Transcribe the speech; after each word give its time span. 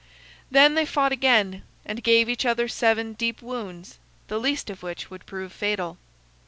Then 0.49 0.73
they 0.73 0.87
fought 0.87 1.11
again, 1.11 1.61
and 1.85 2.01
gave 2.03 2.27
each 2.27 2.43
other 2.43 2.67
seven 2.67 3.13
deep 3.13 3.39
wounds, 3.43 3.99
the 4.29 4.39
least 4.39 4.71
of 4.71 4.81
which 4.81 5.11
would 5.11 5.27
prove 5.27 5.53
fatal. 5.53 5.99